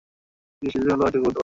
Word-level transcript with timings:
বিশেষ 0.61 0.81
কিছু 0.81 0.93
হলো, 0.93 1.03
এটুকু 1.07 1.23
বলতে 1.23 1.27
পারি। 1.27 1.39